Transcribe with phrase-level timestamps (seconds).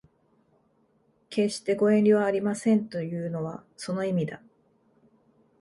[1.29, 4.41] 決してご遠慮はありませんというのはその意味だ